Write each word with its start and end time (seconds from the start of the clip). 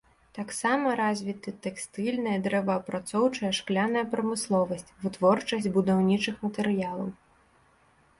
Таксама 0.35 0.91
развіты 0.99 1.51
тэкстыльная, 1.65 2.33
дрэваапрацоўчая, 2.47 3.51
шкляная 3.59 4.03
прамысловасць, 4.13 4.89
вытворчасць 5.05 5.69
будаўнічых 5.77 6.35
матэрыялаў. 6.47 7.13